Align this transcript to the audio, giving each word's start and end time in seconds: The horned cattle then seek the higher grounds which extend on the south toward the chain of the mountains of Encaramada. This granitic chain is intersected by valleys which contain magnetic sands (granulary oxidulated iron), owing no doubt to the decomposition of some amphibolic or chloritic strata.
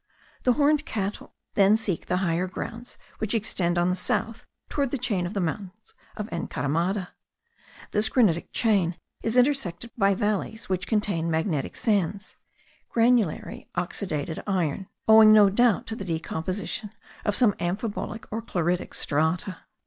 The 0.45 0.53
horned 0.53 0.83
cattle 0.83 1.35
then 1.53 1.77
seek 1.77 2.07
the 2.07 2.17
higher 2.25 2.47
grounds 2.47 2.97
which 3.19 3.35
extend 3.35 3.77
on 3.77 3.91
the 3.91 3.95
south 3.95 4.47
toward 4.67 4.89
the 4.89 4.97
chain 4.97 5.27
of 5.27 5.35
the 5.35 5.39
mountains 5.39 5.93
of 6.17 6.27
Encaramada. 6.33 7.09
This 7.91 8.09
granitic 8.09 8.51
chain 8.51 8.95
is 9.21 9.35
intersected 9.35 9.91
by 9.95 10.15
valleys 10.15 10.67
which 10.67 10.87
contain 10.87 11.29
magnetic 11.29 11.75
sands 11.75 12.35
(granulary 12.89 13.69
oxidulated 13.75 14.41
iron), 14.47 14.87
owing 15.07 15.31
no 15.31 15.51
doubt 15.51 15.85
to 15.85 15.95
the 15.95 16.03
decomposition 16.05 16.89
of 17.23 17.35
some 17.35 17.53
amphibolic 17.59 18.25
or 18.31 18.41
chloritic 18.41 18.95
strata. 18.95 19.59